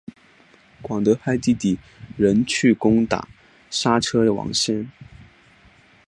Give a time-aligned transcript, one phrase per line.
[0.81, 1.77] 广德派弟弟
[2.17, 3.27] 仁去攻打
[3.69, 4.89] 莎车王贤。